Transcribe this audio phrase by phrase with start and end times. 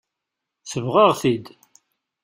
[0.63, 1.45] Sebɣeɣ-t-id.